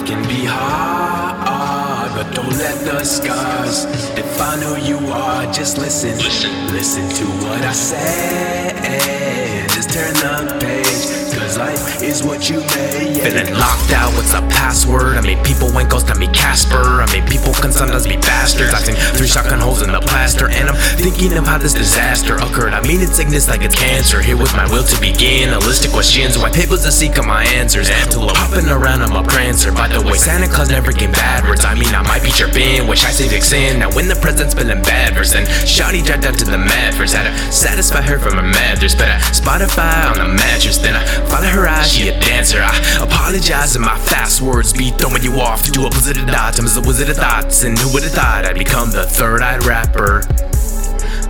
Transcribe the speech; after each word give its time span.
Life 0.00 0.08
can 0.08 0.28
be 0.28 0.46
hard, 0.46 2.12
but 2.14 2.34
don't 2.34 2.56
let 2.56 2.84
the 2.86 3.04
scars 3.04 3.84
define 4.16 4.62
who 4.62 4.76
you 4.80 4.96
are. 5.12 5.44
Just 5.52 5.76
listen, 5.76 6.16
Listen. 6.16 6.50
listen 6.72 7.08
to 7.20 7.24
what 7.44 7.60
I 7.60 7.72
say. 7.72 9.66
Just 9.68 9.90
turn 9.90 10.14
the 10.14 10.56
page, 10.58 11.36
cause 11.36 11.58
life 11.58 12.02
is 12.02 12.22
what 12.22 12.48
you 12.48 12.60
make. 12.60 13.20
Feeling 13.20 13.52
locked 13.52 13.92
out, 13.92 14.14
what's 14.14 14.32
the 14.32 14.40
password? 14.48 15.18
I 15.18 15.20
made 15.20 15.44
people 15.44 15.70
went 15.74 15.90
ghost, 15.90 16.10
I 16.10 16.14
made 16.18 16.32
Casper. 16.32 17.02
I 17.04 17.06
made 17.12 17.28
people 17.28 17.52
can 17.52 17.70
sometimes 17.70 18.06
be 18.06 18.16
bastards. 18.16 18.72
I 18.72 18.78
seen 18.78 18.96
three 19.18 19.19
shotgun 19.30 19.60
holes 19.60 19.82
in 19.82 19.92
the 19.92 20.00
plaster, 20.00 20.50
and 20.50 20.68
I'm 20.68 20.76
thinking 20.98 21.32
of 21.38 21.46
how 21.46 21.58
this 21.58 21.72
disaster 21.72 22.36
occurred. 22.36 22.74
I 22.74 22.82
mean, 22.82 23.00
it's 23.00 23.16
sickness 23.16 23.48
like 23.48 23.62
it's 23.62 23.74
cancer. 23.78 24.20
Here 24.20 24.36
with 24.36 24.52
my 24.54 24.66
will 24.70 24.84
to 24.84 25.00
begin, 25.00 25.54
a 25.54 25.58
list 25.58 25.86
of 25.86 25.92
questions, 25.92 26.36
white 26.36 26.52
papers 26.52 26.82
to 26.84 26.92
seek 26.92 27.16
my 27.24 27.44
answers. 27.44 27.88
Antelope 27.90 28.36
hopping 28.36 28.68
around, 28.68 29.02
I'm 29.02 29.14
a 29.14 29.22
prancer. 29.22 29.72
By 29.72 29.88
the 29.88 30.00
way, 30.02 30.18
Santa 30.18 30.48
Claus 30.48 30.70
never 30.70 30.92
bad 30.92 31.46
words. 31.48 31.64
I 31.64 31.74
mean, 31.74 31.94
I 31.94 32.02
might 32.02 32.22
be 32.22 32.30
chirping, 32.30 32.86
wish 32.86 33.04
I 33.04 33.10
say 33.10 33.28
vixen. 33.28 33.78
Now, 33.80 33.90
when 33.94 34.08
the 34.08 34.16
present's 34.16 34.52
spilling 34.52 34.82
bad 34.82 35.14
verse, 35.14 35.32
then 35.32 35.46
Shawty 35.64 36.04
dragged 36.04 36.26
out 36.26 36.38
to 36.38 36.44
the 36.44 36.58
mat. 36.58 36.90
Had 37.00 37.24
to 37.24 37.52
satisfy 37.52 38.02
her 38.02 38.18
from 38.18 38.34
her 38.36 38.42
matters, 38.42 38.94
but 38.94 39.08
I 39.08 39.18
Spotify 39.32 40.10
on 40.10 40.18
the 40.18 40.28
mattress. 40.28 40.78
Then 40.78 40.94
I 40.94 41.04
follow 41.26 41.48
her 41.48 41.66
eyes, 41.66 41.90
she 41.90 42.08
a 42.08 42.20
dancer. 42.20 42.60
I 42.60 42.76
apologize 43.02 43.74
and 43.74 43.84
my 43.84 43.98
fast 43.98 44.40
words 44.42 44.72
be 44.72 44.90
throwing 44.90 45.22
you 45.22 45.40
off 45.40 45.62
to 45.72 45.86
a 45.86 45.90
blizzard 45.90 46.18
of 46.18 46.26
dots. 46.26 46.58
I'm 46.58 46.66
a 46.66 46.86
wizard 46.86 47.08
of 47.08 47.16
thoughts, 47.16 47.64
and 47.64 47.78
who 47.78 47.92
would 47.94 48.02
have 48.02 48.12
thought 48.12 48.44
I'd 48.44 48.58
become 48.58 48.90
the 48.90 49.04
third 49.20 49.42
eyed 49.42 49.62
rapper? 49.66 50.22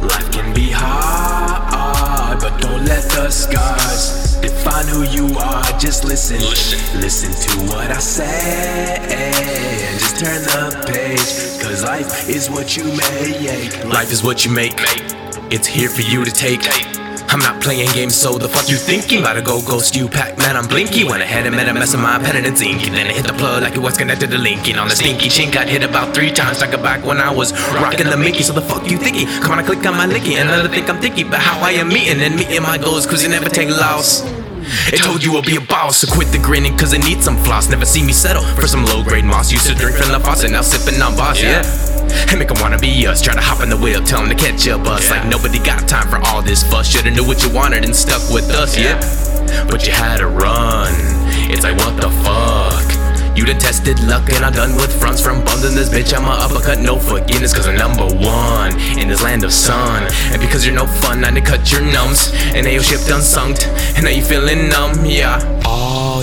Life 0.00 0.32
can 0.32 0.54
be 0.54 0.70
hard, 0.70 2.40
but 2.40 2.58
don't 2.58 2.82
let 2.86 3.02
the 3.10 3.28
scars 3.28 4.36
define 4.40 4.86
who 4.86 5.02
you 5.02 5.36
are. 5.36 5.62
Just 5.78 6.02
listen, 6.02 6.38
Listen. 6.38 7.00
listen 7.02 7.30
to 7.44 7.74
what 7.74 7.90
I 7.90 7.98
say, 7.98 8.96
and 9.10 10.00
just 10.00 10.18
turn 10.18 10.40
the 10.44 10.82
page. 10.86 11.62
Cause 11.62 11.84
life 11.84 12.26
is 12.26 12.48
what 12.48 12.74
you 12.74 12.84
make. 12.84 13.84
Life 13.84 14.10
is 14.10 14.24
what 14.24 14.46
you 14.46 14.50
make. 14.50 14.80
It's 15.52 15.66
here 15.66 15.90
for 15.90 16.00
you 16.00 16.24
to 16.24 16.30
take. 16.30 16.93
I'm 17.28 17.40
not 17.40 17.60
playing 17.60 17.90
games, 17.92 18.14
so 18.14 18.38
the 18.38 18.48
fuck 18.48 18.68
you 18.68 18.76
thinking? 18.76 19.20
About 19.20 19.34
to 19.34 19.42
go 19.42 19.60
ghost 19.62 19.96
you, 19.96 20.08
Pac 20.08 20.38
Man. 20.38 20.56
I'm 20.56 20.68
blinky. 20.68 21.04
Went 21.04 21.22
ahead 21.22 21.46
and 21.46 21.56
made 21.56 21.68
a 21.68 21.74
mess 21.74 21.94
of 21.94 22.00
my 22.00 22.18
pen 22.18 22.36
and 22.36 22.46
it's 22.46 22.60
inky. 22.62 22.90
Then 22.90 23.06
I 23.06 23.12
hit 23.12 23.26
the 23.26 23.32
plug 23.32 23.62
like 23.62 23.74
it 23.74 23.80
was 23.80 23.96
connected 23.96 24.30
to 24.30 24.38
linking. 24.38 24.78
On 24.78 24.88
the 24.88 24.94
stinky 24.94 25.28
chink, 25.28 25.52
got 25.52 25.68
hit 25.68 25.82
about 25.82 26.14
three 26.14 26.30
times. 26.30 26.58
Talking 26.58 26.82
back 26.82 27.04
when 27.04 27.18
I 27.18 27.32
was 27.32 27.52
rocking 27.74 28.08
the 28.08 28.16
Mickey. 28.16 28.42
So 28.42 28.52
the 28.52 28.62
fuck 28.62 28.88
you 28.90 28.98
thinking? 28.98 29.26
Come 29.42 29.52
on, 29.52 29.58
I 29.58 29.62
click 29.62 29.84
on 29.86 29.96
my 29.96 30.06
linky. 30.06 30.34
And 30.36 30.48
I 30.48 30.66
think 30.68 30.88
I'm 30.88 31.00
thinking 31.00 31.26
about 31.28 31.40
how 31.40 31.60
I 31.60 31.72
am 31.72 31.88
meeting 31.88 32.20
and 32.20 32.36
meeting 32.36 32.62
my 32.62 32.78
goals, 32.78 33.06
cause 33.06 33.22
you 33.22 33.28
never 33.28 33.48
take 33.48 33.68
loss. 33.68 34.22
It 34.92 35.02
told 35.02 35.22
you 35.22 35.34
I'll 35.36 35.42
be 35.42 35.56
a 35.56 35.60
boss, 35.60 35.98
so 35.98 36.12
quit 36.12 36.28
the 36.32 36.38
grinning 36.38 36.76
cause 36.76 36.92
it 36.92 37.04
needs 37.04 37.24
some 37.24 37.36
floss. 37.38 37.68
Never 37.68 37.84
see 37.84 38.02
me 38.02 38.12
settle 38.12 38.42
for 38.54 38.66
some 38.66 38.84
low 38.84 39.02
grade 39.02 39.24
moss. 39.24 39.52
Used 39.52 39.66
to 39.66 39.74
drink 39.74 39.96
from 39.96 40.12
the 40.12 40.20
faucet, 40.20 40.50
now 40.50 40.62
sipping 40.62 41.00
on 41.02 41.16
boss, 41.16 41.42
yeah. 41.42 41.93
And 42.30 42.38
make 42.38 42.50
'em 42.50 42.60
wanna 42.60 42.78
be 42.78 43.06
us, 43.06 43.20
try 43.22 43.34
to 43.34 43.40
hop 43.40 43.62
in 43.62 43.68
the 43.70 43.76
wheel, 43.76 44.02
tell 44.02 44.20
'em 44.20 44.28
to 44.28 44.34
catch 44.34 44.66
up 44.68 44.86
us. 44.86 45.10
Like 45.10 45.24
nobody 45.26 45.58
got 45.58 45.86
time 45.88 46.08
for 46.08 46.18
all 46.26 46.42
this 46.42 46.62
fuss. 46.62 46.88
Shoulda 46.88 47.10
knew 47.10 47.24
what 47.24 47.42
you 47.42 47.50
wanted 47.50 47.84
and 47.84 47.94
stuck 47.94 48.22
with 48.30 48.50
us, 48.50 48.76
yeah. 48.76 48.98
But 49.70 49.86
you 49.86 49.92
had 49.92 50.18
to 50.18 50.26
run. 50.26 50.92
It's 51.50 51.62
like 51.62 51.76
what 51.78 52.00
the 52.00 52.10
fuck? 52.24 52.86
You 53.36 53.44
done 53.44 53.58
tested 53.58 53.98
luck 54.04 54.30
and 54.32 54.44
I'm 54.44 54.52
done 54.52 54.76
with 54.76 54.92
fronts 55.00 55.20
from 55.20 55.42
bums 55.44 55.64
in 55.64 55.74
this 55.74 55.88
bitch. 55.88 56.16
I'm 56.16 56.24
a 56.24 56.30
uppercut, 56.30 56.78
no 56.78 56.98
forgiveness, 57.00 57.52
cause 57.52 57.66
I'm 57.66 57.76
number 57.76 58.06
one 58.06 58.78
in 58.96 59.08
this 59.08 59.22
land 59.22 59.42
of 59.42 59.52
sun. 59.52 60.06
And 60.30 60.40
because 60.40 60.64
you're 60.64 60.74
no 60.74 60.86
fun, 60.86 61.24
I 61.24 61.30
done 61.30 61.42
cut 61.42 61.72
your 61.72 61.80
numbs. 61.80 62.30
And 62.54 62.64
now 62.64 62.70
your 62.70 62.82
ship 62.84 63.00
done 63.08 63.22
sunk, 63.22 63.58
and 63.96 64.04
now 64.04 64.10
you 64.10 64.22
feeling 64.22 64.68
numb, 64.68 65.04
yeah. 65.04 65.40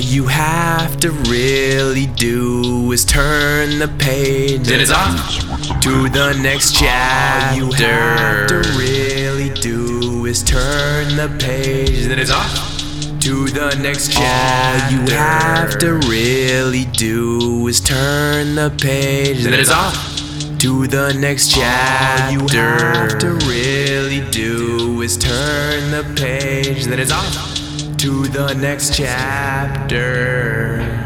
All 0.00 0.06
you 0.06 0.28
have 0.28 0.98
to 1.00 1.10
really 1.28 2.06
do 2.06 2.90
is 2.90 3.04
turn 3.04 3.78
the 3.78 3.88
page. 3.98 4.66
Then 4.66 4.80
it's 4.80 4.90
off 4.90 5.38
to 5.82 6.08
the 6.08 6.32
next 6.42 6.74
chapter. 6.74 7.60
All 7.60 7.68
you 7.68 7.72
have 7.74 8.46
to 8.48 8.62
really 8.78 9.50
do 9.60 10.24
is 10.24 10.42
turn 10.42 11.16
the 11.16 11.28
page. 11.38 12.06
Then 12.06 12.18
it's 12.18 12.30
off 12.30 12.78
to 13.20 13.48
the 13.48 13.78
next 13.82 14.10
chapter. 14.10 14.96
All 14.96 15.06
you 15.06 15.12
have 15.12 15.78
to 15.80 15.92
really 16.08 16.86
do 16.86 17.68
is 17.68 17.78
turn 17.82 18.54
the 18.54 18.70
page. 18.80 19.44
Then 19.44 19.52
it's 19.52 19.70
off 19.70 19.94
to 20.60 20.86
the 20.86 21.12
next 21.12 21.50
chapter. 21.50 22.24
All 22.24 22.32
you 22.32 22.58
have 22.58 23.18
to 23.18 23.32
really 23.46 24.22
do 24.30 25.02
is 25.02 25.18
turn 25.18 25.90
the 25.90 26.10
page. 26.16 26.86
Then 26.86 27.00
it's 27.00 27.12
off 27.12 27.59
to 28.00 28.26
the 28.28 28.54
next 28.54 28.96
chapter. 28.96 30.99